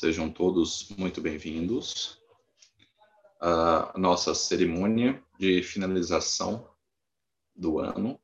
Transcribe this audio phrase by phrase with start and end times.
[0.00, 2.18] Sejam todos muito bem-vindos
[3.38, 6.66] à nossa cerimônia de finalização
[7.54, 8.18] do ano.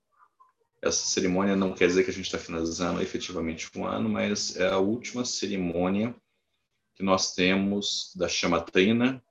[0.80, 4.70] Essa cerimônia não quer dizer que a gente está finalizando efetivamente um ano, mas é
[4.70, 6.16] a última cerimônia
[6.94, 9.22] que nós temos da chama trina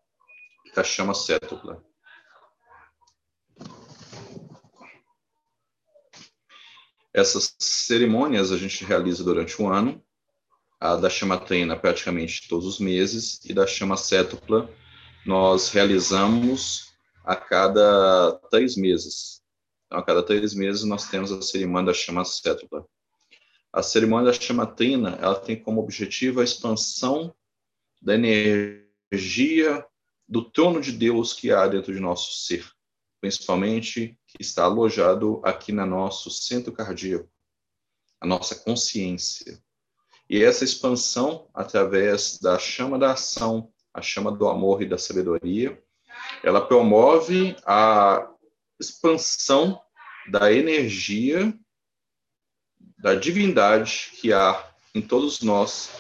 [0.68, 1.84] e da chama cétupla.
[7.12, 10.05] Essas cerimônias a gente realiza durante um ano,
[10.80, 14.70] a da chama trina praticamente todos os meses, e da chama cétupla
[15.26, 16.94] nós realizamos
[17.24, 19.42] a cada três meses.
[19.88, 22.86] Então, a cada três meses nós temos a cerimônia da chama cétupla.
[23.74, 27.36] A cerimônia da chama trina, ela tem como objetivo a expansão
[28.02, 29.86] da energia
[30.28, 32.66] do trono de Deus que há dentro de nosso ser,
[33.20, 37.30] principalmente que está alojado aqui no nosso centro cardíaco,
[38.22, 39.62] a nossa consciência.
[40.30, 45.82] E essa expansão, através da chama da ação, a chama do amor e da sabedoria,
[46.44, 48.28] ela promove a
[48.80, 49.80] expansão
[50.30, 51.54] da energia
[52.98, 55.92] da divindade que há em todos nós,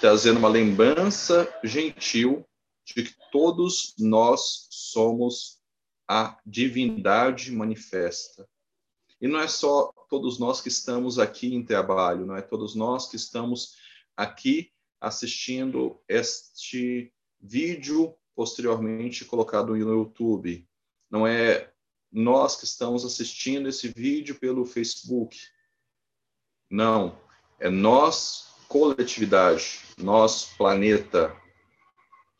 [0.00, 2.44] trazendo uma lembrança gentil
[2.84, 5.60] de que todos nós somos
[6.08, 8.48] a divindade manifesta.
[9.20, 13.08] E não é só todos nós que estamos aqui em trabalho, não é todos nós
[13.08, 13.76] que estamos
[14.16, 20.66] aqui assistindo este vídeo posteriormente colocado no YouTube.
[21.10, 21.72] Não é
[22.10, 25.38] nós que estamos assistindo esse vídeo pelo Facebook.
[26.70, 27.18] Não,
[27.58, 31.36] é nós, coletividade, nós, planeta,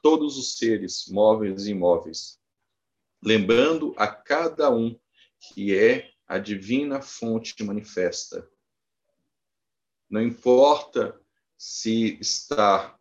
[0.03, 2.39] todos os seres móveis e imóveis,
[3.23, 4.99] lembrando a cada um
[5.41, 8.49] que é a divina fonte manifesta.
[10.09, 11.21] Não importa
[11.59, 12.97] se está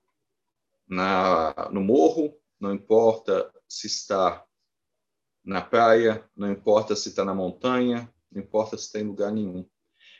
[0.87, 4.43] na, no morro, não importa se está
[5.45, 9.63] na praia, não importa se está na montanha, não importa se está em lugar nenhum.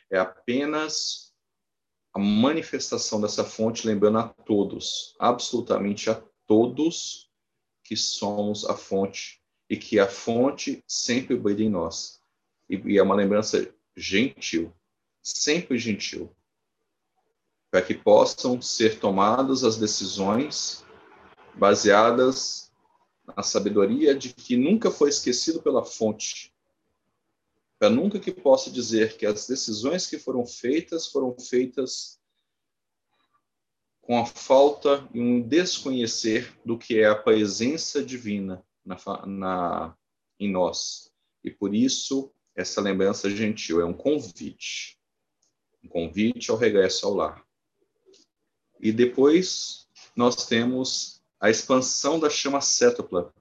[0.08, 1.34] É apenas
[2.14, 7.28] a manifestação dessa fonte, lembrando a todos, absolutamente a todos,
[7.82, 12.19] que somos a fonte e que a fonte sempre brilha em nós.
[12.70, 14.72] E, e é uma lembrança gentil,
[15.20, 16.32] sempre gentil,
[17.68, 20.84] para que possam ser tomadas as decisões
[21.56, 22.72] baseadas
[23.36, 26.54] na sabedoria de que nunca foi esquecido pela fonte,
[27.76, 32.20] para nunca que possa dizer que as decisões que foram feitas foram feitas
[34.00, 39.96] com a falta e um desconhecer do que é a presença divina na, na,
[40.38, 41.12] em nós.
[41.42, 45.00] E por isso, essa lembrança gentil é um convite
[45.82, 47.44] um convite ao regresso ao lar.
[48.78, 53.32] E depois, nós temos a expansão da chama cétupla,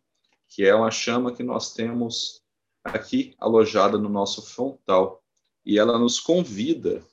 [0.48, 2.42] que é uma chama que nós temos
[2.84, 5.24] aqui alojada no nosso frontal.
[5.66, 7.03] E ela nos convida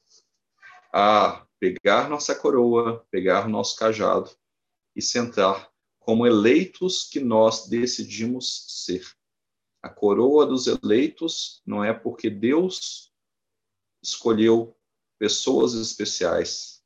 [0.93, 4.31] a pegar nossa coroa, pegar nosso cajado
[4.95, 9.16] e sentar como eleitos que nós decidimos ser.
[9.87, 13.15] A coroa dos eleitos não é porque Deus
[14.03, 14.77] escolheu
[15.17, 16.85] pessoas especiais,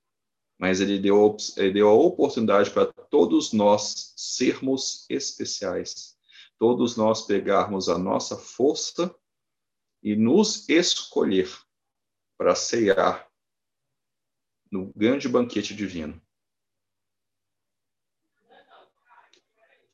[0.59, 6.15] mas ele deu, ele deu a oportunidade para todos nós sermos especiais,
[6.59, 9.15] todos nós pegarmos a nossa força
[10.03, 11.51] e nos escolher
[12.37, 13.33] para ceiar
[14.71, 16.21] no grande banquete divino.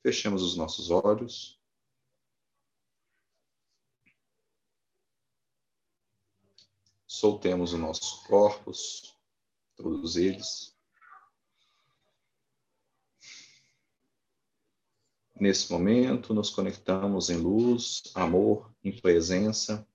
[0.03, 1.56] Fechemos os nossos olhos.
[7.17, 9.17] Soltemos os nossos corpos,
[9.75, 10.77] todos eles.
[15.35, 19.89] Nesse momento, nos conectamos em luz, amor, em presença.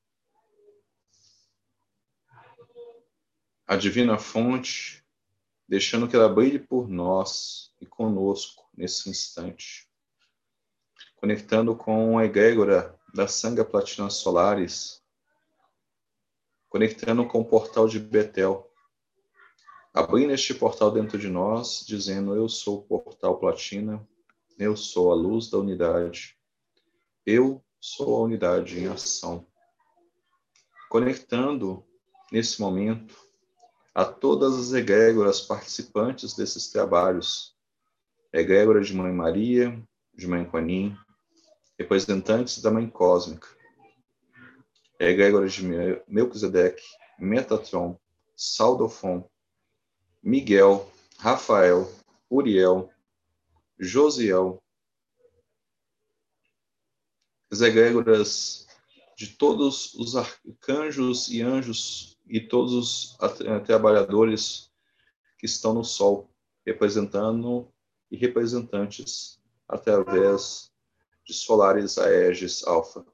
[3.68, 5.06] A divina fonte,
[5.68, 9.92] deixando que ela brilhe por nós e conosco nesse instante
[11.22, 15.01] conectando com a egrégora da Sanga Platina Solares,
[16.72, 18.72] conectando com o portal de Betel,
[19.94, 24.08] abrindo este portal dentro de nós, dizendo: Eu sou o portal Platina,
[24.58, 26.38] eu sou a luz da unidade,
[27.26, 29.46] eu sou a unidade em ação.
[30.90, 31.86] Conectando
[32.32, 33.20] nesse momento
[33.94, 37.54] a todas as egrégoras participantes desses trabalhos,
[38.32, 39.78] egrégora de Mãe Maria,
[40.14, 40.96] de Mãe Quanin,
[41.78, 43.61] representantes da Mãe Cósmica,
[45.02, 45.64] egrégoras de
[46.08, 46.84] Melquisedeque,
[47.20, 48.00] Metatron,
[48.36, 49.28] Saldofon,
[50.22, 50.88] Miguel,
[51.18, 51.92] Rafael,
[52.30, 52.90] Uriel,
[53.80, 54.62] Josiel,
[57.52, 58.68] as egrégoras
[59.18, 63.18] de todos os arcanjos e anjos e todos os
[63.66, 64.72] trabalhadores
[65.38, 66.30] que estão no sol,
[66.66, 67.68] representando
[68.10, 70.72] e representantes através
[71.26, 73.06] de Solaris Aegis Alpha.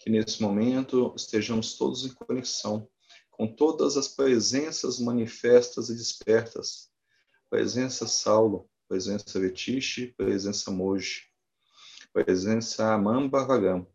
[0.00, 2.88] Que nesse momento estejamos todos em conexão
[3.30, 6.90] com todas as presenças manifestas e despertas.
[7.48, 11.22] Presença Saulo, presença Vetiche, presença Moji,
[12.12, 13.86] presença Mamba Vagam,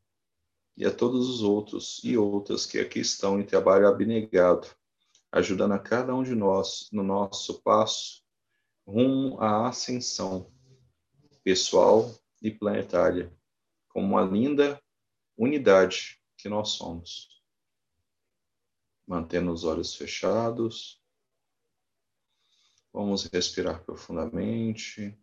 [0.78, 4.68] e a todos os outros e outras que aqui estão em trabalho abnegado,
[5.32, 8.24] ajudando a cada um de nós no nosso passo
[8.88, 10.52] rumo à ascensão
[11.44, 13.32] pessoal e planetária,
[13.90, 14.82] como uma linda
[15.38, 17.42] unidade que nós somos.
[19.08, 21.02] Mantendo os olhos fechados.
[22.92, 25.18] Vamos respirar profundamente.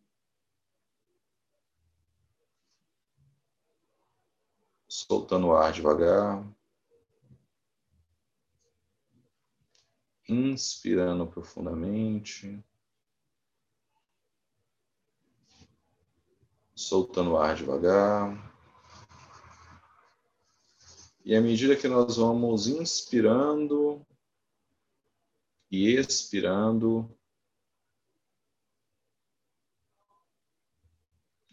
[4.86, 6.46] Soltando o ar devagar.
[10.28, 12.62] Inspirando profundamente.
[16.74, 18.51] Soltando o ar devagar.
[21.24, 24.04] E à medida que nós vamos inspirando
[25.70, 27.08] e expirando,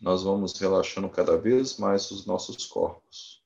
[0.02, 3.44] nós vamos relaxando cada vez mais os nossos corpos.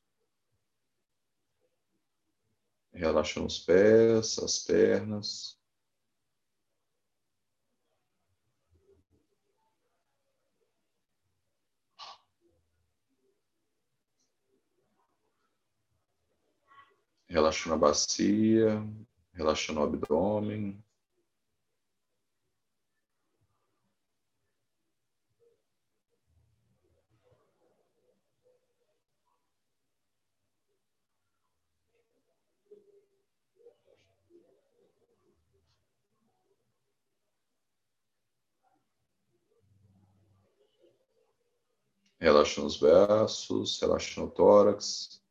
[2.94, 5.63] Relaxando os pés, as pernas.
[17.34, 18.80] Relaxando a bacia,
[19.34, 20.80] relaxando o abdômen.
[42.20, 45.23] Relaxando os braços, relaxando o tórax.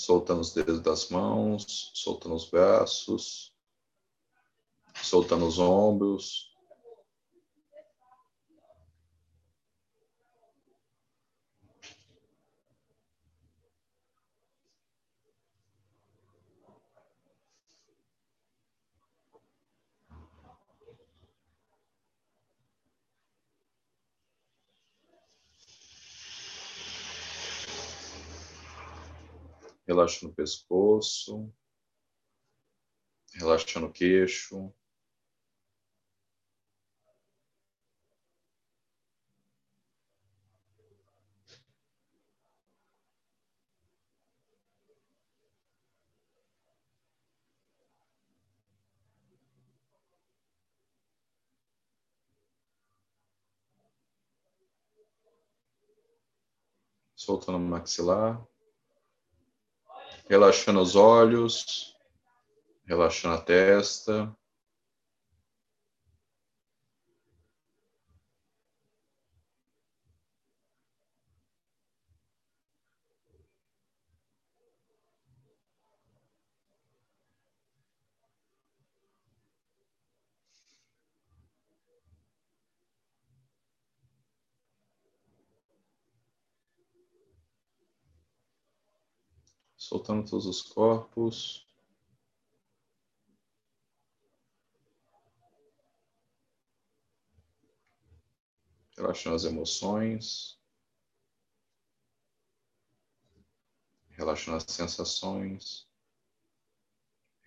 [0.00, 3.52] Soltando os dedos das mãos, soltando os braços,
[5.02, 6.49] soltando os ombros.
[29.90, 31.52] Relaxando o pescoço,
[33.34, 34.72] relaxando o queixo.
[57.16, 58.49] Soltando o maxilar
[60.30, 61.92] relaxando os olhos,
[62.86, 64.32] relaxando a testa.
[89.90, 91.66] Soltando todos os corpos.
[98.96, 100.62] Relaxando as emoções.
[104.10, 105.90] Relaxando as sensações.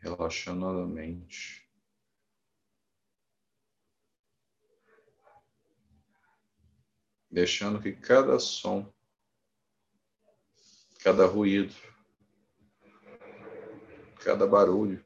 [0.01, 1.65] Relaxando a mente.
[7.31, 8.93] Deixando que cada som,
[10.99, 11.92] cada ruído,
[14.23, 15.05] cada barulho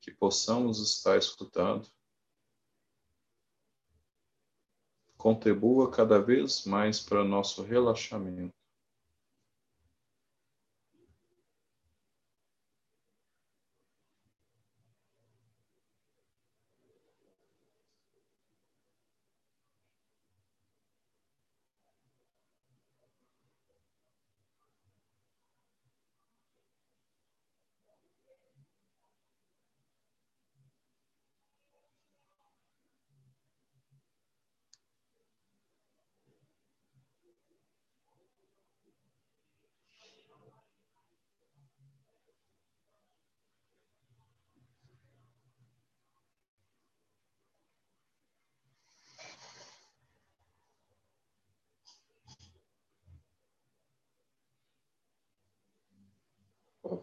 [0.00, 1.90] que possamos estar escutando
[5.16, 8.54] contribua cada vez mais para nosso relaxamento.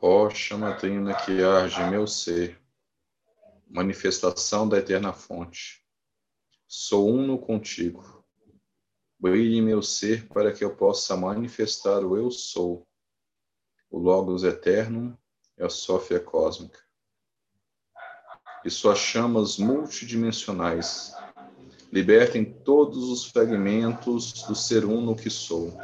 [0.01, 2.61] Ó chama trina que arde meu ser,
[3.67, 5.83] manifestação da eterna fonte.
[6.67, 8.23] Sou uno contigo.
[9.17, 12.87] Brilhe meu ser para que eu possa manifestar o eu sou,
[13.89, 15.17] o Logos eterno
[15.57, 16.79] e a Sófia cósmica.
[18.63, 21.15] E suas chamas multidimensionais
[21.91, 25.75] libertem todos os fragmentos do ser uno que sou.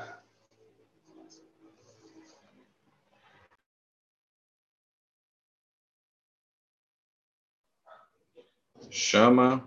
[8.98, 9.62] Chama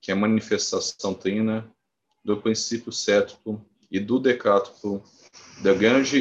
[0.00, 1.68] que é manifestação trina
[2.24, 5.02] do princípio cétuplo e do decátuplo
[5.64, 6.20] da grande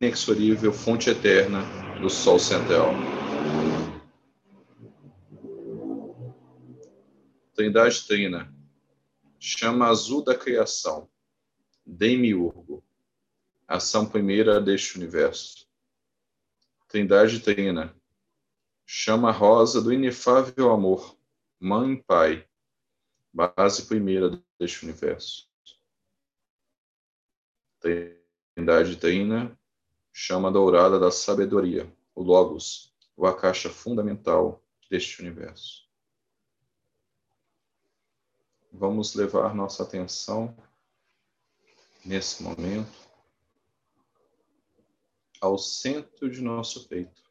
[0.00, 1.60] inexorível fonte eterna
[2.00, 2.94] do Sol central.
[7.54, 8.50] Trindade trina,
[9.38, 11.06] chama azul da criação,
[11.84, 12.82] demiurgo,
[13.68, 15.68] ação primeira deste universo.
[16.88, 17.94] Trindade trina,
[18.86, 21.19] chama rosa do inefável amor,
[21.60, 22.48] mãe e pai,
[23.32, 25.48] base primeira deste universo.
[27.78, 29.56] Trindade trina,
[30.12, 35.90] chama dourada da sabedoria, o Logos, o a caixa fundamental deste universo
[38.72, 40.56] vamos levar nossa atenção
[42.04, 43.10] nesse momento
[45.40, 47.29] ao centro de nosso peito.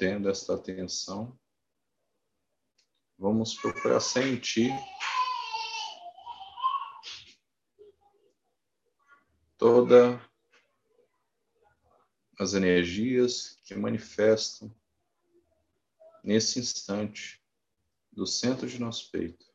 [0.00, 1.38] Mantendo esta atenção,
[3.18, 4.72] vamos procurar sentir
[9.58, 10.18] toda
[12.38, 14.74] as energias que manifestam
[16.24, 17.44] nesse instante
[18.10, 19.49] do centro de nosso peito.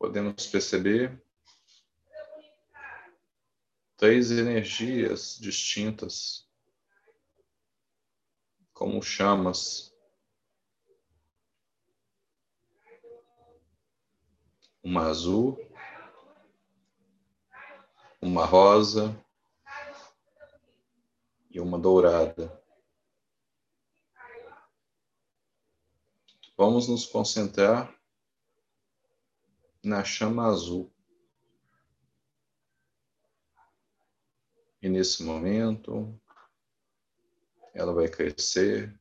[0.00, 1.22] Podemos perceber
[3.98, 6.48] três energias distintas,
[8.72, 9.94] como chamas.
[14.82, 15.58] Uma azul,
[18.22, 19.14] uma rosa
[21.50, 22.58] e uma dourada.
[26.56, 27.99] Vamos nos concentrar
[29.82, 30.92] na chama azul.
[34.82, 36.18] E nesse momento,
[37.74, 38.98] ela vai crescer,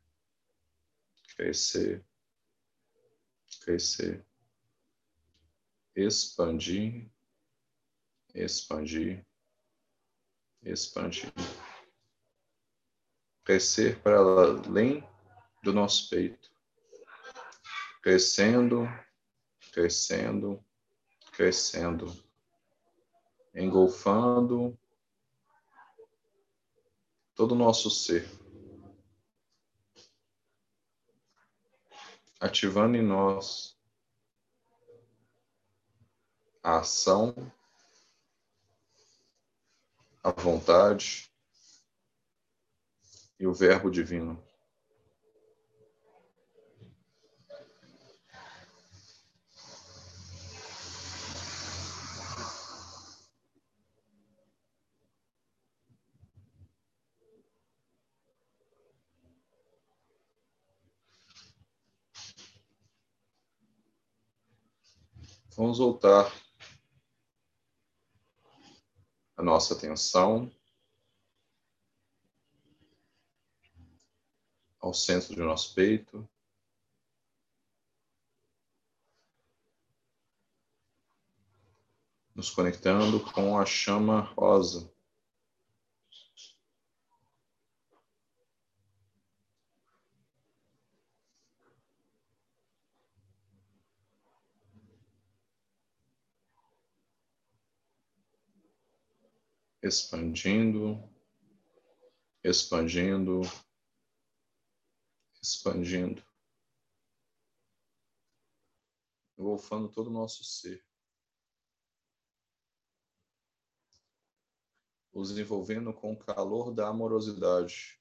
[1.35, 2.05] crescer,
[3.61, 4.25] crescer,
[5.95, 7.09] expandir,
[8.33, 9.25] expandir,
[10.61, 11.31] expandir.
[13.43, 15.03] Crescer para além
[15.63, 16.51] do nosso peito,
[18.01, 18.85] crescendo,
[19.71, 20.63] crescendo,
[21.39, 22.21] crescendo,
[23.55, 24.77] engolfando
[27.33, 28.29] todo o nosso ser,
[32.41, 33.79] ativando em nós
[36.61, 37.33] a ação,
[40.21, 41.31] a vontade
[43.39, 44.48] e o Verbo Divino.
[65.59, 66.31] Vamos voltar
[69.35, 70.49] a nossa atenção
[74.79, 76.25] ao centro do nosso peito.
[82.33, 84.89] Nos conectando com a chama rosa.
[99.89, 101.03] Expandindo,
[102.43, 103.41] expandindo,
[105.41, 106.23] expandindo.
[109.39, 110.85] engolfando todo o nosso ser,
[115.13, 117.97] os envolvendo com o calor da amorosidade,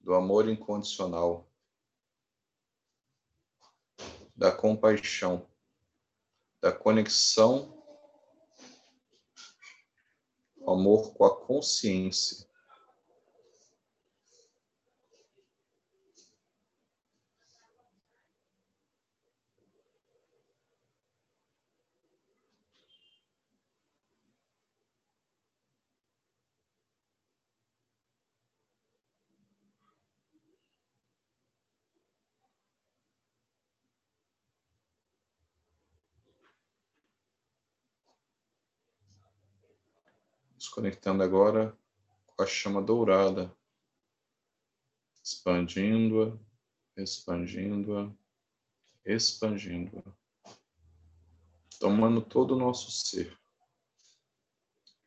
[0.00, 1.46] do amor incondicional,
[4.34, 5.46] da compaixão,
[6.58, 7.77] da conexão,
[10.72, 12.48] amor com a consciência.
[40.58, 41.76] nos conectando agora
[42.24, 43.52] com a chama dourada,
[45.20, 46.38] expandindo-a,
[46.96, 48.14] expandindo-a,
[49.04, 50.12] expandindo-a,
[51.80, 53.36] tomando todo o nosso ser,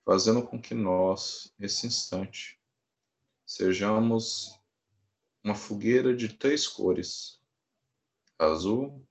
[0.03, 2.59] fazendo com que nós, nesse instante,
[3.45, 4.59] sejamos
[5.41, 7.41] uma fogueira de três cores:
[8.37, 9.07] azul,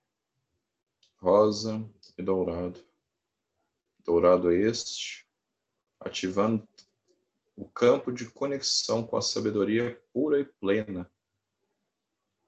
[1.17, 1.83] rosa
[2.19, 2.85] e dourado.
[4.05, 5.30] Dourado este
[6.00, 6.66] ativando
[7.57, 11.11] o campo de conexão com a sabedoria pura e plena,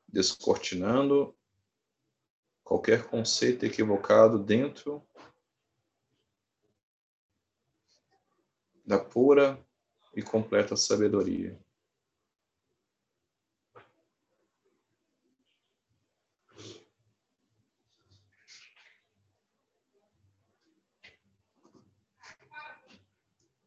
[0.08, 1.36] descortinando
[2.64, 5.06] qualquer conceito equivocado dentro
[8.84, 9.62] da pura
[10.14, 11.58] e completa sabedoria.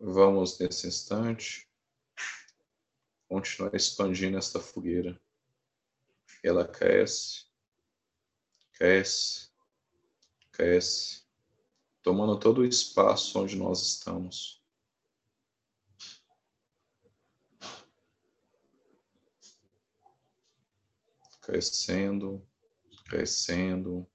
[0.07, 1.67] Vamos, nesse instante,
[3.27, 5.19] continuar expandindo esta fogueira.
[6.43, 7.45] Ela cresce,
[8.73, 9.49] cresce,
[10.51, 11.25] cresce,
[12.03, 14.63] tomando todo o espaço onde nós estamos.
[21.41, 22.47] Crescendo,
[23.09, 24.07] crescendo,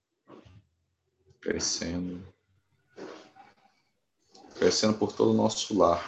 [1.40, 2.32] crescendo
[4.60, 6.04] crescendo por todo o nosso lar,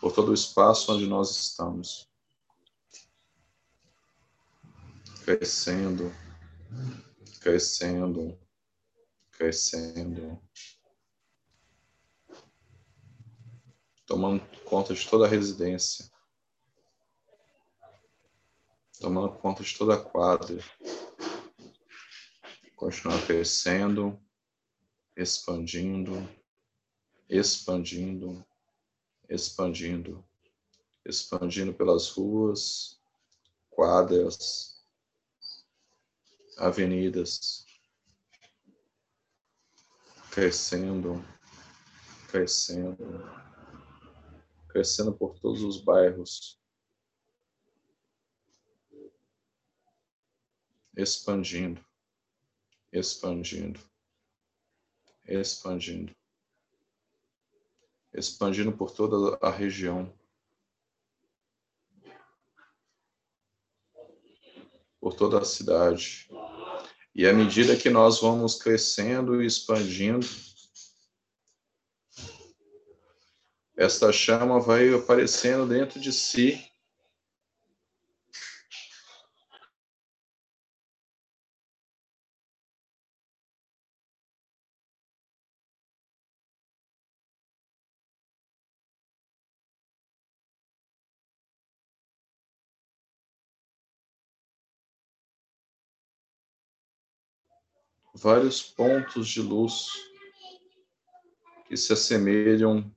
[0.00, 2.08] por todo o espaço onde nós estamos.
[5.22, 6.10] Crescendo,
[7.40, 8.40] crescendo,
[9.30, 10.42] crescendo.
[14.06, 16.10] Tomando conta de toda a residência.
[18.98, 20.64] Tomando conta de toda a quadra.
[22.74, 24.18] Continuar crescendo,
[25.14, 26.26] expandindo
[27.28, 28.44] expandindo,
[29.28, 30.24] expandindo,
[31.04, 33.00] expandindo pelas ruas,
[33.70, 34.84] quadras,
[36.58, 37.66] avenidas,
[40.30, 41.24] crescendo,
[42.28, 42.96] crescendo,
[44.68, 46.60] crescendo por todos os bairros,
[50.96, 51.84] expandindo,
[52.92, 53.80] expandindo,
[55.26, 56.14] expandindo
[58.14, 60.12] expandindo por toda a região.
[65.00, 66.28] Por toda a cidade.
[67.14, 70.26] E à medida que nós vamos crescendo e expandindo,
[73.76, 76.73] esta chama vai aparecendo dentro de si
[98.14, 99.88] vários pontos de luz
[101.66, 102.94] que se assemelham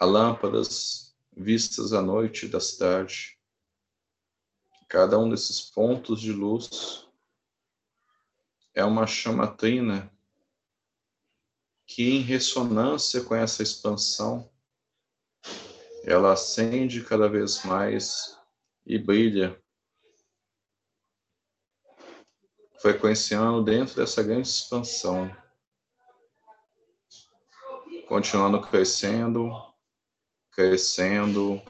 [0.00, 3.38] a lâmpadas vistas à noite da cidade.
[4.88, 7.06] Cada um desses pontos de luz
[8.74, 10.10] é uma chamatrina
[11.86, 14.50] que, em ressonância com essa expansão,
[16.02, 18.38] ela acende cada vez mais
[18.86, 19.62] e brilha
[22.84, 25.34] frequenciando dentro dessa grande expansão,
[28.06, 29.50] continuando crescendo,
[30.50, 31.62] crescendo,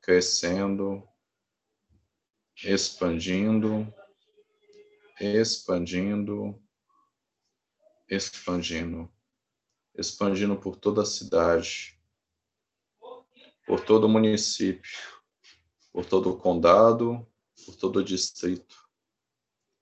[0.00, 1.02] crescendo,
[2.62, 3.92] expandindo,
[5.20, 6.62] expandindo,
[8.08, 9.12] expandindo,
[9.96, 12.00] expandindo por toda a cidade,
[13.66, 14.96] por todo o município,
[15.92, 17.26] por todo o condado,
[17.64, 18.85] por todo o distrito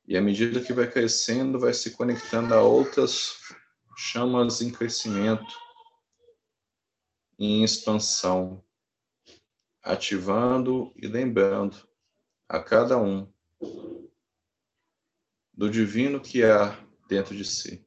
[0.07, 3.39] E à medida que vai crescendo, vai se conectando a outras
[3.97, 5.57] chamas em crescimento,
[7.39, 8.63] em expansão,
[9.83, 11.89] ativando e lembrando
[12.49, 13.33] a cada um
[15.53, 17.87] do divino que há dentro de si.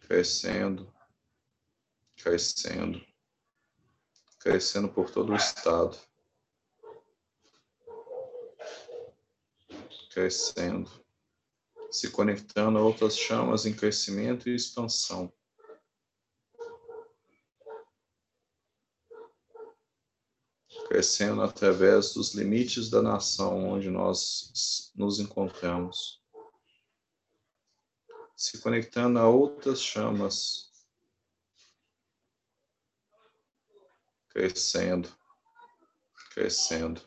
[0.00, 0.90] Crescendo,
[2.16, 3.07] crescendo,
[4.48, 5.94] crescendo por todo o estado.
[10.10, 10.90] Crescendo,
[11.90, 15.30] se conectando a outras chamas em crescimento e expansão.
[20.86, 26.22] crescendo através dos limites da nação onde nós nos encontramos,
[28.34, 30.67] se conectando a outras chamas,
[34.38, 35.08] crescendo,
[36.30, 37.02] crescendo.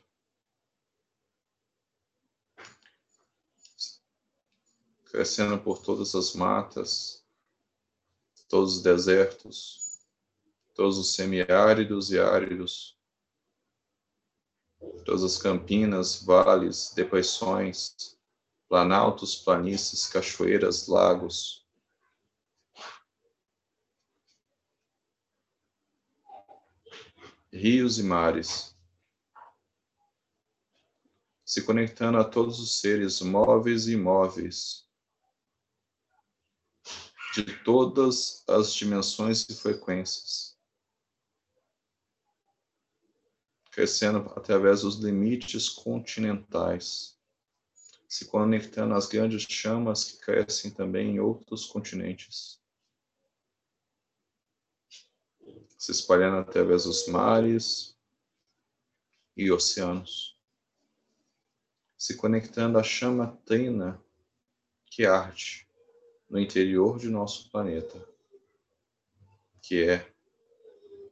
[5.06, 7.26] Crescendo por todas as matas,
[8.50, 10.02] todos os desertos,
[10.76, 13.00] todos os semiáridos e áridos,
[15.06, 18.18] todas as campinas, vales, depressões,
[18.68, 21.61] planaltos, planícies, cachoeiras, lagos.
[27.54, 28.76] Rios e mares,
[31.44, 34.88] se conectando a todos os seres móveis e imóveis,
[37.34, 40.52] de todas as dimensões e frequências.
[43.72, 47.18] crescendo através dos limites continentais,
[48.08, 52.61] se conectando às grandes chamas que crescem também em outros continentes,
[55.82, 57.98] se espalhando através dos mares
[59.36, 60.40] e oceanos,
[61.98, 64.00] se conectando à chama trina
[64.86, 65.68] que arde
[66.30, 68.08] no interior de nosso planeta,
[69.60, 70.14] que é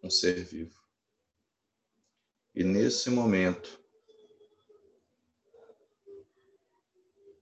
[0.03, 0.79] um ser vivo.
[2.53, 3.83] E nesse momento,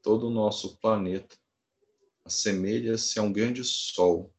[0.02, 1.38] todo o nosso planeta
[2.24, 4.34] assemelha-se a um grande sol.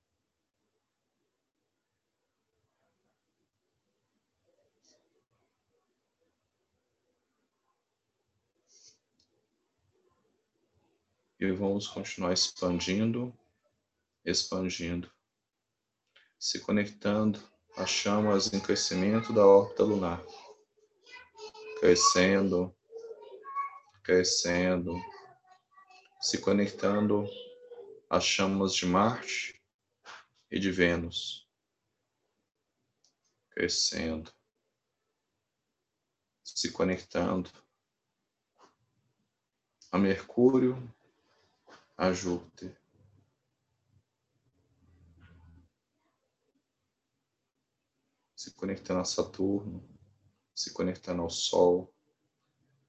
[11.49, 13.35] E vamos continuar expandindo,
[14.23, 15.11] expandindo,
[16.39, 17.43] se conectando
[17.75, 20.23] às chamas em crescimento da órbita lunar.
[21.81, 22.77] Crescendo,
[24.03, 24.93] crescendo,
[26.21, 27.27] se conectando
[28.11, 29.59] às chamas de Marte
[30.51, 31.49] e de Vênus,
[33.49, 34.31] crescendo,
[36.45, 37.51] se conectando
[39.91, 40.77] a Mercúrio,
[41.99, 42.81] a Júpiter.
[48.37, 49.85] Se conectando a Saturno,
[50.55, 51.93] se conectando ao Sol,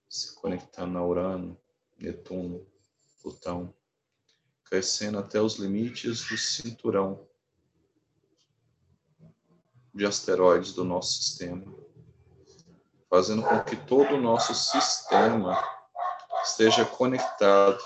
[0.07, 1.59] se conectando a Urano,
[1.97, 2.65] Netuno,
[3.19, 3.73] Plutão,
[4.63, 7.27] crescendo até os limites do cinturão
[9.91, 11.65] de asteroides do nosso sistema,
[13.09, 15.61] fazendo com que todo o nosso sistema
[16.43, 17.83] esteja conectado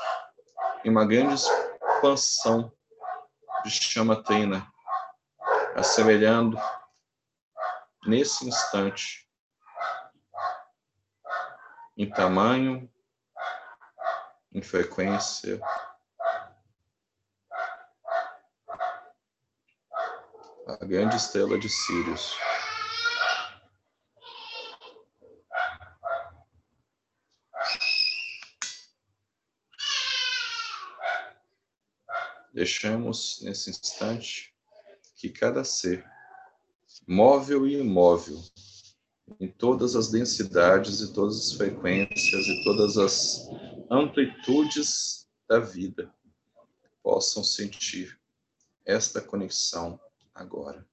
[0.84, 2.72] em uma grande expansão
[3.64, 4.68] de chama trina,
[5.76, 6.58] assemelhando
[8.06, 9.30] nesse instante
[11.96, 12.92] em tamanho,
[14.52, 15.62] em frequência.
[20.68, 22.38] A grande estrela de Sirius.
[32.54, 34.54] Deixamos nesse instante
[35.16, 36.06] que cada ser,
[37.08, 38.40] móvel e imóvel,
[39.40, 43.50] em todas as densidades e todas as frequências e todas as
[43.90, 46.14] amplitudes da vida
[47.02, 48.20] possam sentir
[48.86, 50.00] esta conexão
[50.34, 50.86] agora.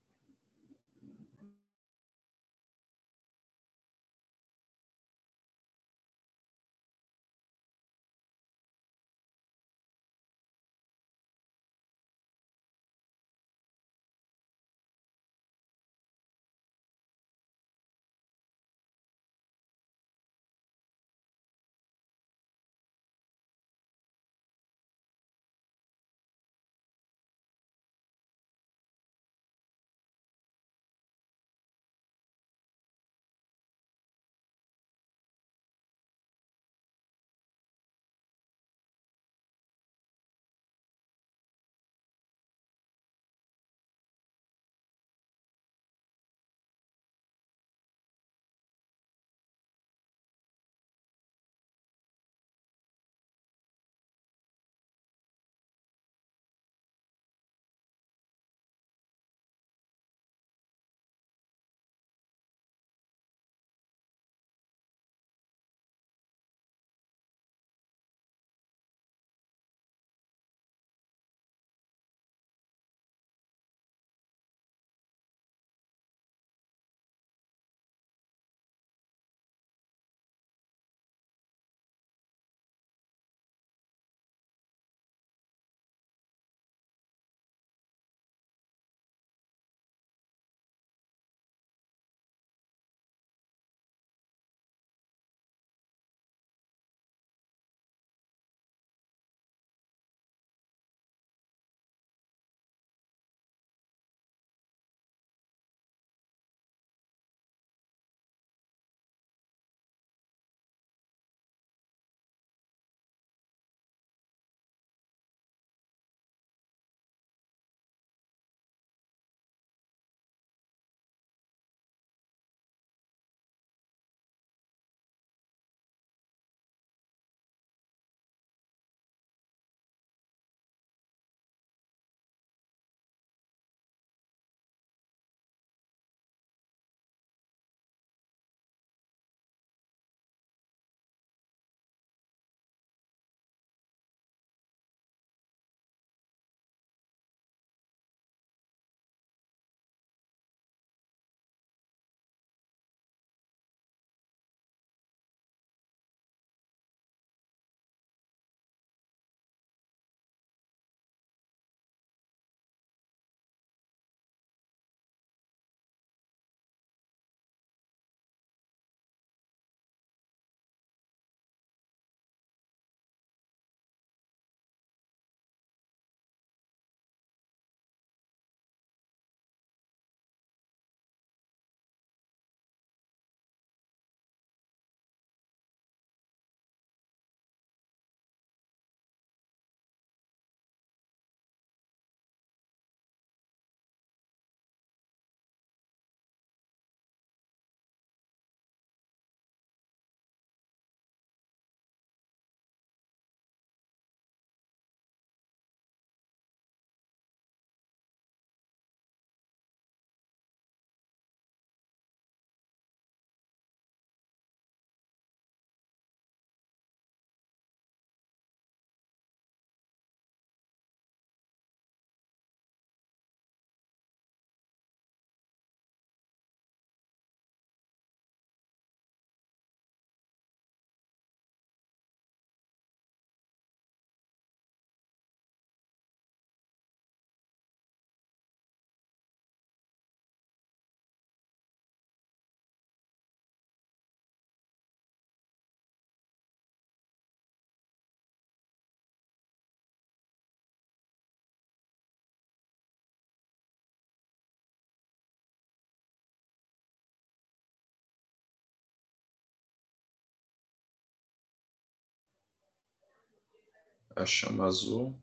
[264.17, 265.15] A chama azul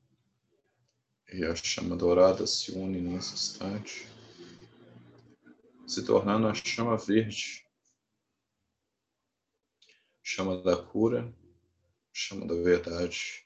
[1.31, 4.07] e a chama dourada se unem nesse instante,
[5.85, 7.67] se tornando a chama verde,
[10.23, 11.33] chama da cura,
[12.13, 13.45] chama da verdade.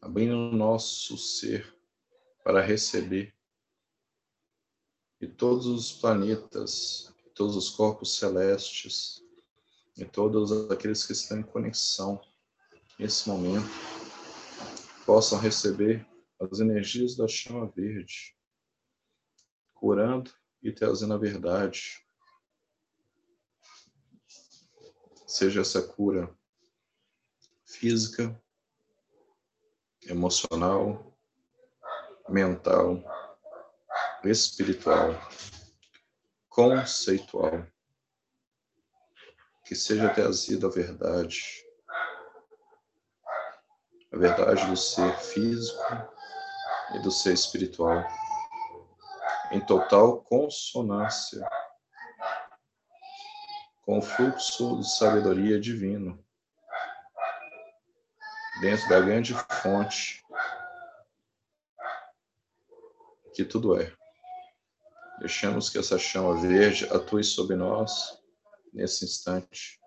[0.00, 1.76] Abrindo o nosso ser
[2.44, 3.34] para receber
[5.20, 9.23] e todos os planetas, todos os corpos celestes,
[9.96, 12.20] e todos aqueles que estão em conexão
[12.98, 13.68] nesse momento
[15.06, 16.06] possam receber
[16.40, 18.36] as energias da chama verde,
[19.72, 22.04] curando e trazendo a verdade.
[25.26, 26.36] Seja essa cura
[27.64, 28.40] física,
[30.02, 31.16] emocional,
[32.28, 33.02] mental,
[34.24, 35.10] espiritual,
[36.48, 37.66] conceitual
[39.74, 41.66] que seja trazida a verdade,
[44.12, 45.82] a verdade do ser físico
[46.94, 48.06] e do ser espiritual,
[49.50, 51.44] em total consonância
[53.82, 56.24] com o fluxo de sabedoria divino,
[58.60, 60.24] dentro da grande fonte
[63.34, 63.92] que tudo é.
[65.18, 68.22] Deixamos que essa chama verde atue sobre nós
[68.74, 69.80] nesse instante.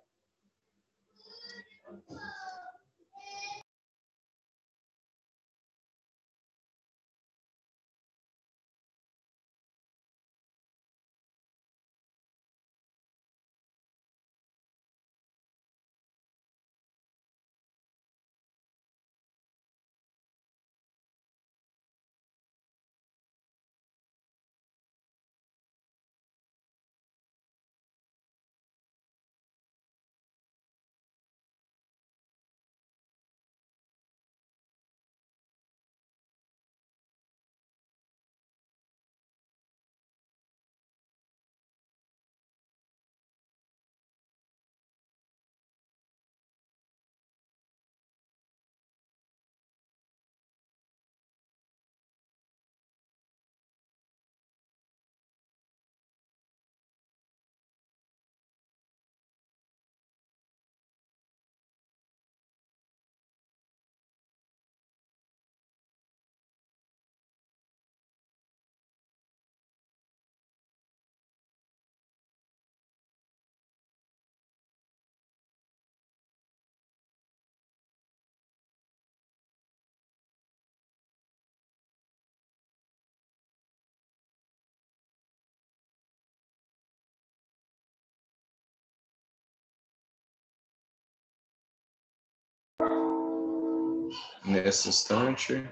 [94.48, 95.70] Nesse instante,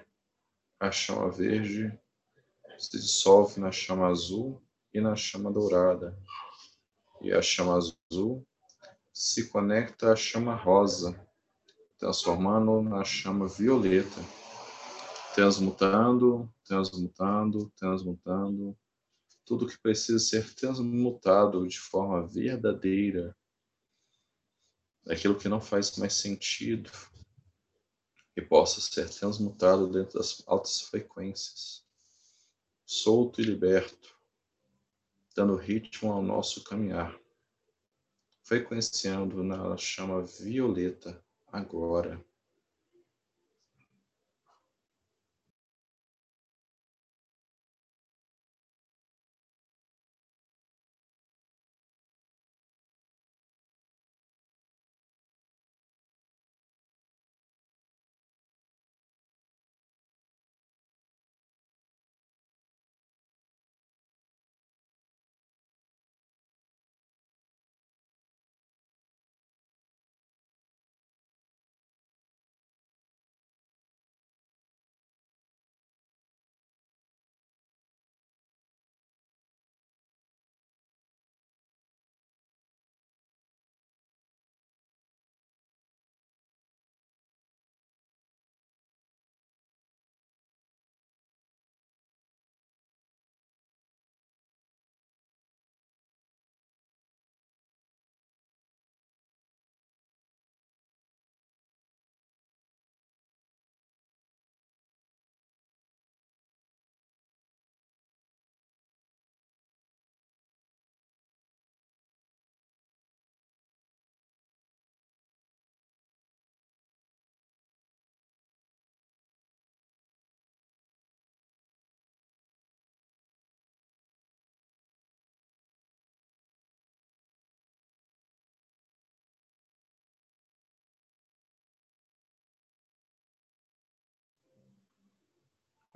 [0.82, 1.98] a chama verde
[2.78, 4.62] se dissolve na chama azul
[4.94, 6.14] e na chama dourada.
[7.22, 8.46] E a chama azul
[9.14, 11.18] se conecta à chama rosa,
[11.98, 14.20] transformando na chama violeta,
[15.34, 18.78] transmutando, transmutando, transmutando.
[19.46, 23.34] Tudo que precisa ser transmutado de forma verdadeira,
[25.08, 26.92] aquilo que não faz mais sentido,
[28.36, 31.86] e possa ser transmutado dentro das altas frequências,
[32.86, 34.16] solto e liberto,
[35.34, 37.18] dando ritmo ao nosso caminhar,
[38.44, 42.24] frequenciando na chama violeta agora.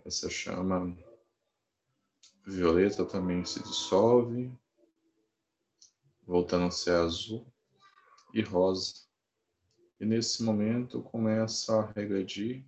[0.09, 0.97] Essa chama
[2.43, 4.51] violeta também se dissolve,
[6.25, 7.45] voltando a ser azul
[8.33, 9.05] e rosa.
[9.99, 12.65] E nesse momento começa a regredir,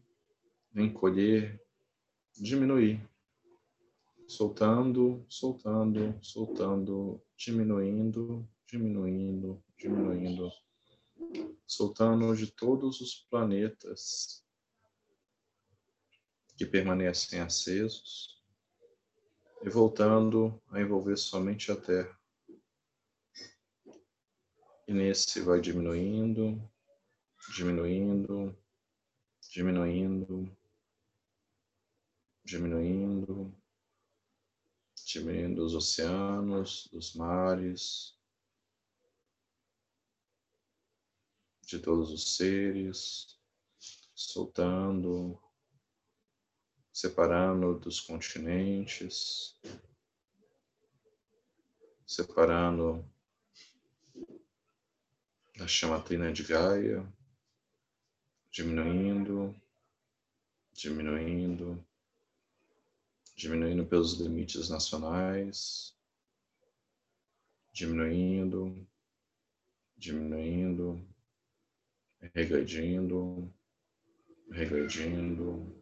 [0.76, 1.60] encolher,
[2.39, 3.10] diminuir.
[4.28, 10.52] Soltando, soltando, soltando, diminuindo, diminuindo, diminuindo.
[11.66, 14.41] Soltando de todos os planetas
[16.62, 18.39] que permanecem acesos
[19.64, 22.16] e voltando a envolver somente a Terra.
[24.88, 26.62] E nesse vai diminuindo,
[27.55, 28.55] diminuindo,
[29.49, 30.55] diminuindo,
[32.43, 33.51] diminuindo,
[35.03, 38.16] diminuindo os oceanos, os mares,
[41.66, 43.36] de todos os seres,
[44.14, 45.41] soltando,
[47.02, 49.60] separando dos continentes,
[52.06, 53.04] separando
[55.58, 57.12] da chama trina de Gaia,
[58.52, 59.60] diminuindo,
[60.74, 61.84] diminuindo,
[63.36, 65.97] diminuindo pelos limites nacionais,
[67.74, 68.88] diminuindo,
[69.97, 71.04] diminuindo,
[72.36, 73.52] regredindo,
[74.52, 75.81] regredindo.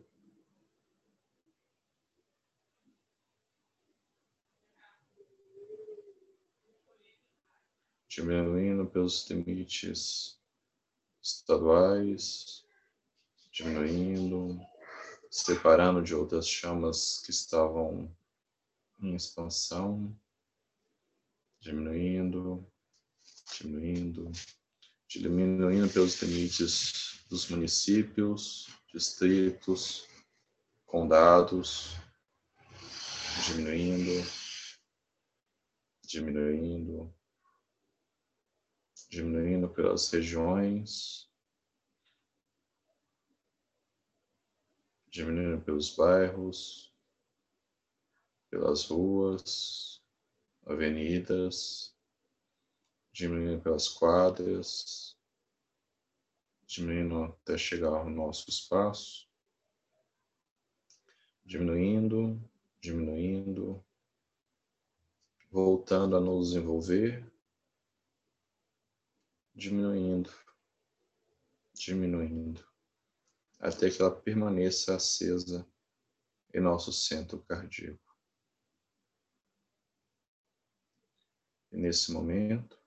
[8.10, 10.40] Diminuindo pelos limites
[11.22, 12.66] estaduais,
[13.52, 14.60] diminuindo,
[15.30, 18.12] separando de outras chamas que estavam
[19.00, 20.20] em expansão,
[21.60, 22.68] diminuindo,
[23.60, 24.32] diminuindo,
[25.08, 30.08] diminuindo pelos limites dos municípios, distritos,
[30.88, 31.96] condados,
[33.46, 34.28] diminuindo,
[36.08, 37.14] diminuindo,
[39.10, 41.28] diminuindo pelas regiões,
[45.10, 46.94] diminuindo pelos bairros,
[48.50, 50.02] pelas ruas,
[50.66, 51.96] avenidas,
[53.12, 55.18] diminuindo pelas quadras,
[56.68, 59.28] diminuindo até chegar ao nosso espaço,
[61.44, 62.40] diminuindo,
[62.80, 63.84] diminuindo,
[65.50, 67.29] voltando a nos envolver,
[69.60, 70.34] diminuindo,
[71.74, 72.66] diminuindo
[73.60, 75.68] até que ela permaneça acesa
[76.54, 78.00] em nosso centro cardíaco.
[81.72, 82.80] E nesse momento,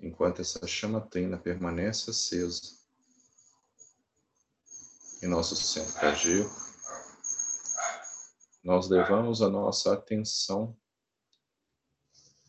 [0.00, 2.74] enquanto essa chama trina permanece acesa
[5.22, 6.56] em nosso centro cardíaco,
[8.64, 10.76] nós levamos a nossa atenção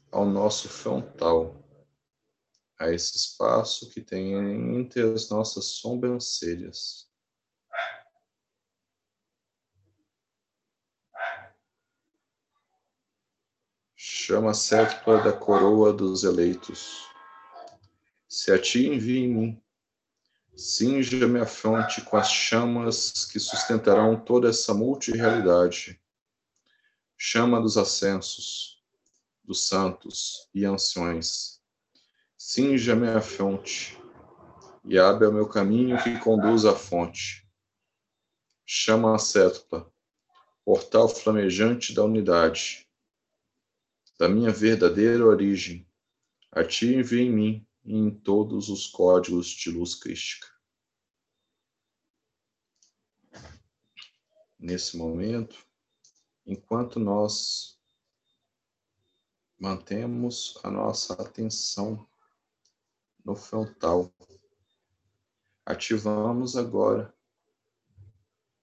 [0.10, 1.67] ao nosso frontal,
[2.80, 4.34] a esse espaço que tem
[4.80, 7.08] entre as nossas sobrancelhas.
[14.28, 17.08] chama séptupla da coroa dos eleitos.
[18.28, 19.64] Se a ti envia em mim,
[20.54, 25.98] cinja-me a fronte com as chamas que sustentarão toda essa multirealidade.
[27.18, 28.84] Chama dos ascensos,
[29.46, 31.57] dos santos e anciões.
[32.50, 34.02] Cinja-me a fronte
[34.86, 37.46] e abre o meu caminho que conduz à fonte.
[38.66, 39.92] Chama a séptupla,
[40.64, 42.90] portal flamejante da unidade
[44.18, 45.86] da minha verdadeira origem,
[46.50, 50.48] ative em mim e em todos os códigos de luz crística.
[54.58, 55.68] Nesse momento,
[56.46, 57.78] enquanto nós
[59.60, 62.08] mantemos a nossa atenção
[63.28, 64.10] no frontal,
[65.66, 67.14] ativamos agora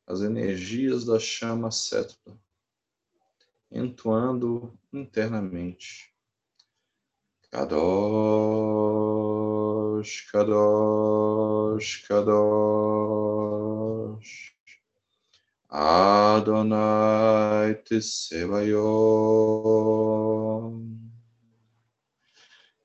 [0.06, 2.34] as energias da chama sétupla
[3.70, 6.10] entoando internamente.
[7.50, 7.76] Kadosh,
[10.32, 13.34] Kadosh, Kadosh.
[15.68, 16.94] Adonai
[17.82, 18.84] Tsevayon.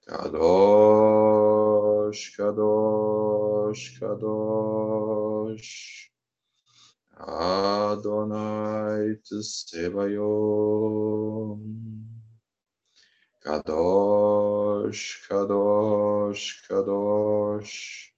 [0.06, 1.39] Kadosh,
[2.10, 6.10] Kadosh, Kadosh, é Kadosh.
[7.16, 7.22] É
[7.92, 10.20] Adonai Tsebayom.
[13.42, 18.12] Kadosh, Kadosh, Kadosh.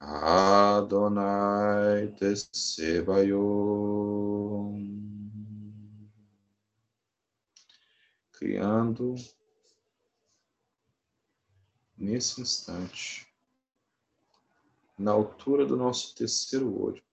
[0.00, 4.00] Adonai Tsebayom.
[8.32, 9.14] Criando
[12.00, 13.30] nesse instante,
[14.98, 17.04] na altura do nosso terceiro olho,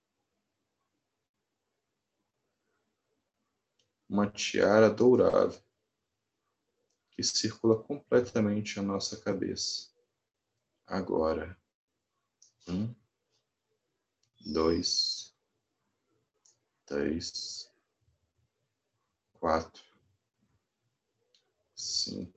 [4.09, 5.61] uma tiara dourada
[7.11, 9.91] que circula completamente a nossa cabeça.
[10.85, 11.59] Agora,
[12.69, 12.95] um,
[14.39, 15.35] dois,
[16.85, 17.69] três,
[19.33, 19.83] quatro,
[21.75, 22.36] cinco,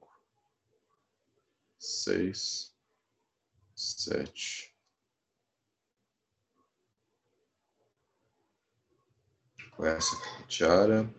[1.90, 2.74] seis,
[3.74, 4.76] sete.
[9.76, 10.16] Com essa
[10.46, 11.12] tiara,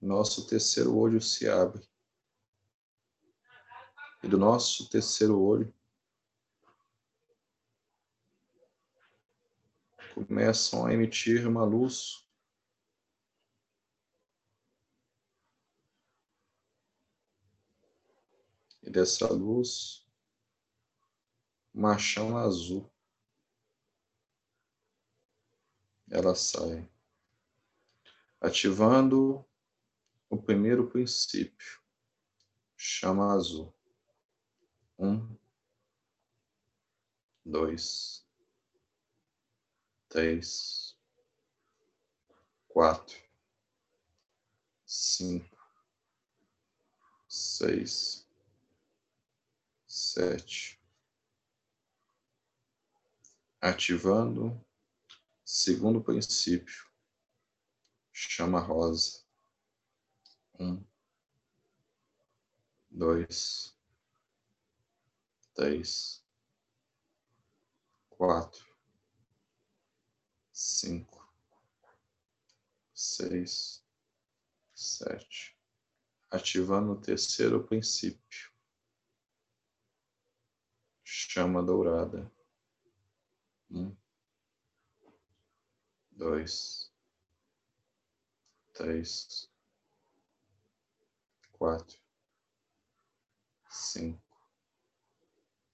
[0.00, 1.86] nosso terceiro olho se abre.
[4.22, 5.74] E do nosso terceiro olho
[10.14, 12.21] começam a emitir uma luz
[18.82, 20.06] e dessa luz
[21.74, 22.90] uma chama azul
[26.10, 26.88] ela sai
[28.42, 29.44] ativando
[30.28, 31.80] o primeiro princípio,
[32.76, 33.72] chama azul.
[34.98, 35.36] Um,
[37.44, 38.26] dois,
[40.08, 40.96] três,
[42.68, 43.16] quatro,
[44.84, 45.56] cinco,
[47.28, 48.21] seis,
[50.12, 50.78] sete.
[53.60, 54.62] Ativando.
[55.44, 56.86] Segundo princípio,
[58.12, 59.24] chama rosa.
[60.58, 60.84] Um,
[62.90, 63.74] dois,
[65.54, 66.24] três,
[68.10, 68.64] quatro,
[70.52, 71.26] cinco,
[72.94, 73.82] seis,
[74.74, 75.56] sete.
[76.30, 78.51] Ativando o terceiro princípio,
[81.14, 82.32] chama dourada.
[83.70, 83.94] Um,
[86.10, 86.90] dois,
[88.72, 89.50] três,
[91.52, 92.00] quatro,
[93.68, 94.22] cinco,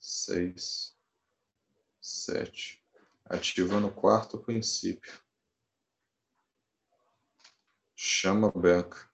[0.00, 0.98] seis,
[2.00, 2.84] sete.
[3.24, 5.22] Ativando o quarto princípio.
[7.94, 9.08] Chama branca.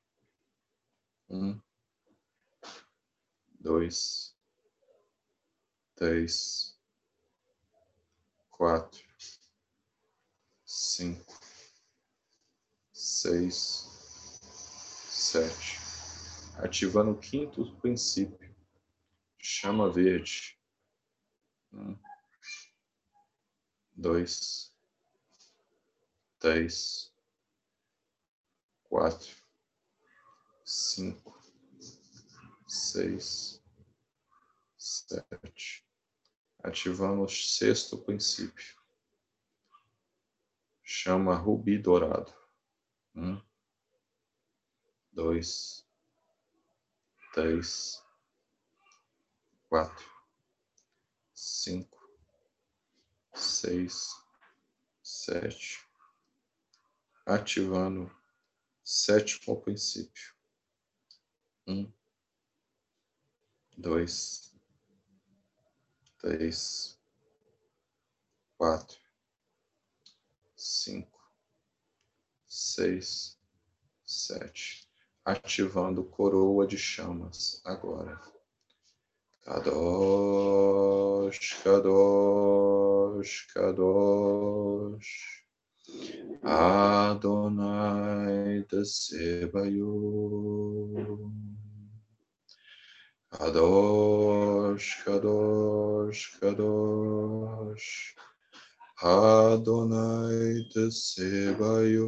[1.28, 1.60] Um,
[3.60, 4.33] dois,
[5.96, 6.76] três,
[8.50, 9.02] quatro,
[10.64, 11.38] cinco,
[12.92, 13.88] seis,
[15.10, 15.84] sete
[16.58, 18.54] ativando o quinto princípio,
[19.38, 20.58] chama verde.
[21.72, 21.98] Um,
[23.96, 24.72] dois,
[26.38, 27.12] três,
[28.84, 29.34] quatro,
[30.64, 31.38] cinco,
[32.66, 33.60] seis,
[34.76, 35.83] sete.
[36.64, 38.74] Ativando o sexto princípio.
[40.82, 42.32] Chama rubi dourado.
[43.14, 43.38] Um,
[45.12, 45.86] dois,
[47.34, 48.02] três,
[49.68, 50.10] quatro,
[51.34, 51.98] cinco,
[53.34, 54.08] seis,
[55.02, 55.86] sete,
[57.26, 58.10] ativando
[58.82, 60.34] sétimo princípio.
[61.66, 61.92] Um,
[63.76, 64.43] dois,
[66.24, 66.98] três,
[68.56, 68.98] quatro,
[70.56, 71.20] cinco,
[72.48, 73.38] seis,
[74.06, 74.88] sete
[75.22, 78.18] ativando coroa de chamas agora.
[79.42, 80.82] Kadosh,
[81.62, 85.44] Kadosh, Kadosh.
[86.42, 87.44] Adonai
[88.66, 89.84] Tsebayu.
[93.34, 98.14] Kadosh, Kadosh, Kadosh.
[99.02, 102.06] Adonai Tsebayu.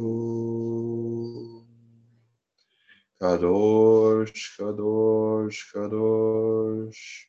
[3.21, 7.27] Kadosh, Kadosh, Kadosh,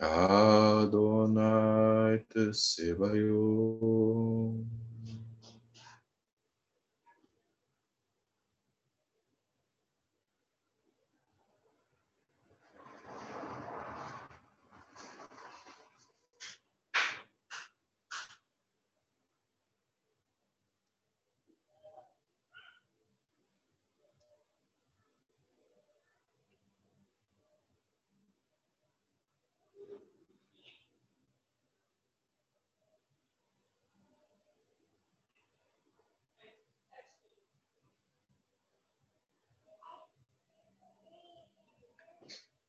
[0.00, 1.38] Adonai
[2.28, 3.22] Tsebayot.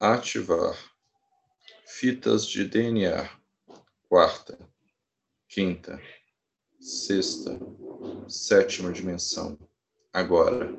[0.04, 0.78] Ativar
[1.86, 3.30] fitas de DNA,
[4.10, 4.60] quarta,
[5.48, 5.98] quinta,
[6.78, 7.58] sexta,
[8.28, 9.58] sétima dimensão,
[10.12, 10.76] agora.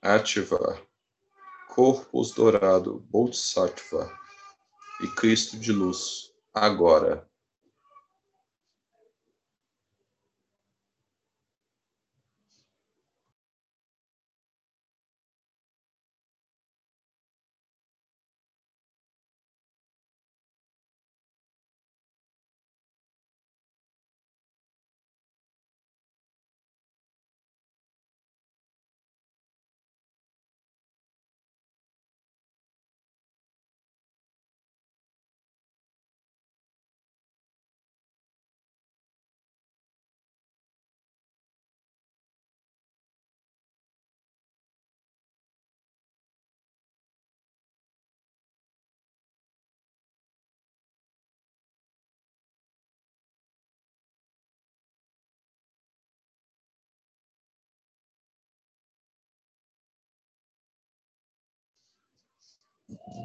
[0.00, 0.82] Ativar
[1.68, 4.10] corpos dourado Bodhisattva
[5.02, 7.28] e Cristo de luz, agora.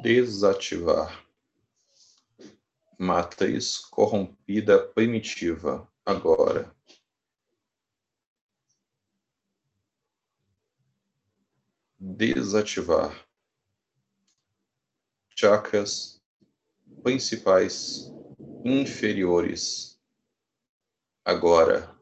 [0.02, 1.24] Desativar.
[2.98, 6.74] Matriz corrompida primitiva, agora.
[11.98, 13.26] Desativar.
[15.34, 16.20] Chakras
[17.02, 18.10] principais
[18.64, 19.98] inferiores,
[21.24, 21.99] agora.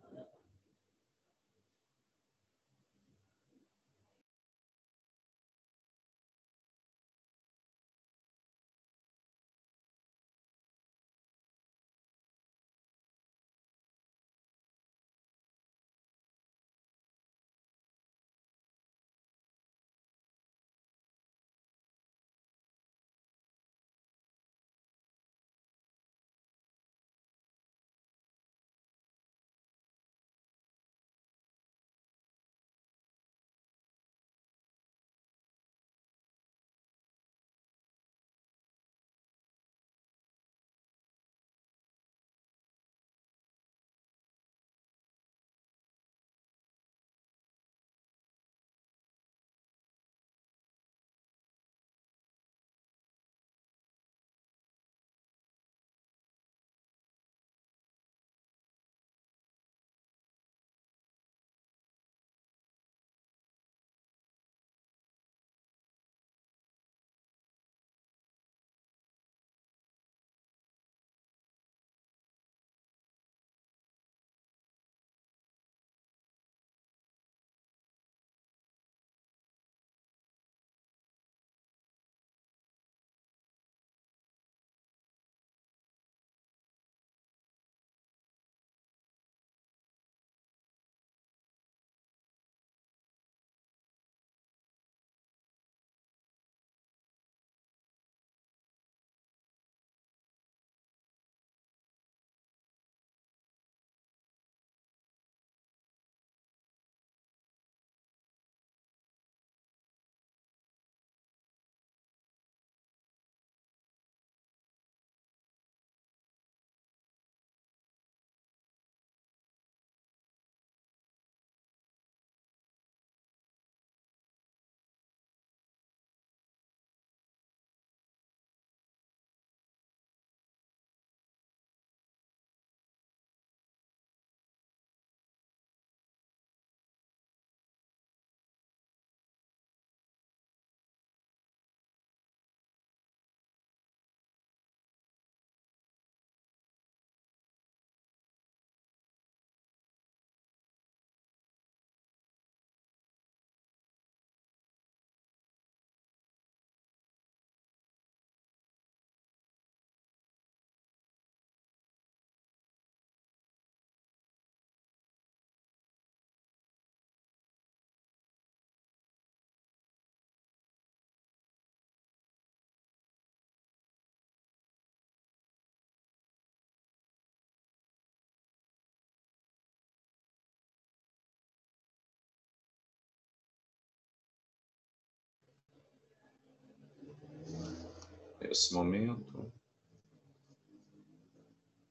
[188.49, 189.53] Nesse momento,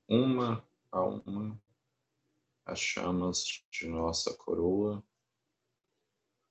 [0.10, 1.62] uma a uma
[2.66, 5.04] as chamas de nossa coroa,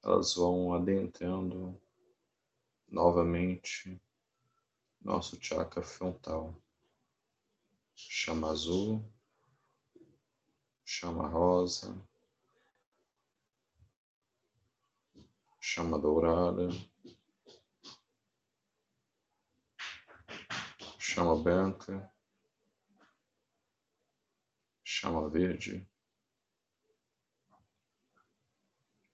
[0.04, 1.76] elas vão adentrando
[2.88, 4.00] novamente
[5.00, 6.54] nosso chakra frontal.
[7.96, 9.04] Chama azul,
[10.84, 12.00] chama rosa,
[15.58, 16.68] chama dourada,
[21.08, 22.12] chama branca,
[24.82, 25.88] chama verde,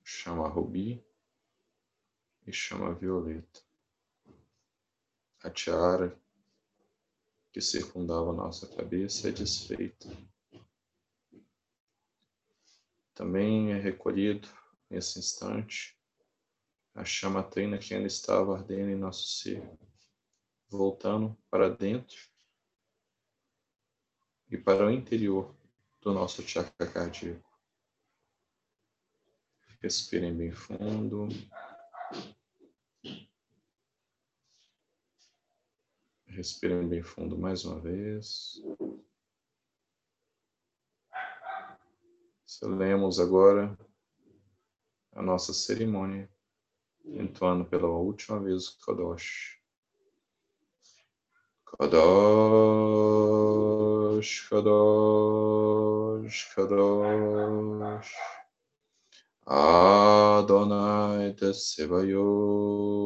[0.03, 1.05] chama rubi
[2.47, 3.61] e chama violeta.
[5.45, 6.19] A tiara
[7.53, 10.09] que circundava nossa cabeça é desfeita.
[13.15, 14.49] Também é recolhido
[14.89, 15.95] nesse instante
[16.95, 19.63] a chama treina que ainda estava ardendo em nosso ser,
[20.77, 22.17] voltando para dentro
[24.51, 25.55] e para o interior
[26.01, 27.49] do nosso chakra cardíaco.
[29.81, 31.29] Respirem bem fundo.
[36.27, 38.63] Respirem bem fundo mais uma vez.
[42.47, 43.77] Selemos agora
[45.13, 46.31] a nossa cerimônia,
[47.05, 49.62] entoando pela última vez o Kadosh.
[51.81, 51.95] Kadosh,
[54.49, 58.13] Kadosh, Kadosh.
[59.47, 63.03] Adonai Tsevayon.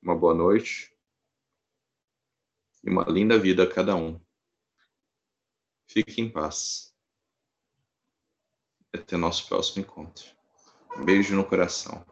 [0.00, 0.96] Uma boa noite
[2.84, 4.20] e uma linda vida a cada um.
[5.88, 6.94] Fique em paz.
[8.92, 10.24] Até nosso próximo encontro.
[10.96, 12.06] Um beijo no coração.